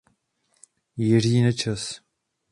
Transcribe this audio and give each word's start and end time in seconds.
Jiří 0.97 1.35
Nečas. 1.43 2.01